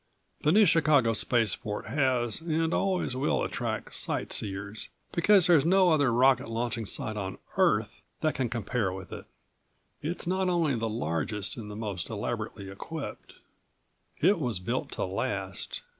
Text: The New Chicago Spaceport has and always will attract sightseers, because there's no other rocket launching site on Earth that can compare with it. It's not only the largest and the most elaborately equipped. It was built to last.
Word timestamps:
The 0.41 0.51
New 0.51 0.65
Chicago 0.65 1.13
Spaceport 1.13 1.85
has 1.85 2.41
and 2.41 2.73
always 2.73 3.15
will 3.15 3.43
attract 3.43 3.93
sightseers, 3.93 4.89
because 5.11 5.45
there's 5.45 5.63
no 5.63 5.91
other 5.91 6.11
rocket 6.11 6.49
launching 6.49 6.87
site 6.87 7.17
on 7.17 7.37
Earth 7.55 8.01
that 8.21 8.33
can 8.33 8.49
compare 8.49 8.91
with 8.91 9.11
it. 9.11 9.25
It's 10.01 10.25
not 10.25 10.49
only 10.49 10.73
the 10.73 10.89
largest 10.89 11.55
and 11.55 11.69
the 11.69 11.75
most 11.75 12.09
elaborately 12.09 12.67
equipped. 12.67 13.33
It 14.19 14.39
was 14.39 14.57
built 14.57 14.89
to 14.93 15.05
last. 15.05 15.83